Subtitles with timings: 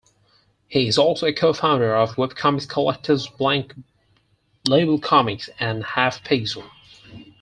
[0.67, 3.75] He is also a co-founder of webcomics collectives Blank
[4.67, 6.63] Label Comics and Halfpixel.